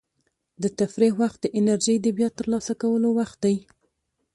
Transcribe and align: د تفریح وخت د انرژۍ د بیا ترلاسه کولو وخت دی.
د 0.61 0.63
تفریح 0.79 1.13
وخت 1.21 1.37
د 1.41 1.45
انرژۍ 1.59 1.97
د 2.01 2.07
بیا 2.17 2.29
ترلاسه 2.39 2.73
کولو 2.81 3.09
وخت 3.19 3.37
دی. 3.45 3.57